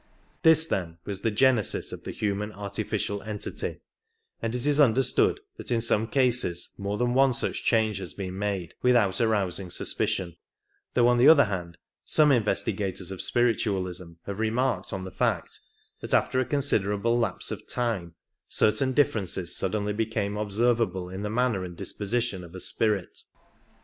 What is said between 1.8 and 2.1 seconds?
of